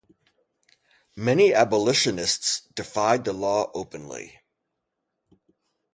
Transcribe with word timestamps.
Many 1.15 1.53
abolitionists 1.53 2.61
defied 2.73 3.23
the 3.23 3.33
law 3.33 3.69
openly. 3.75 4.39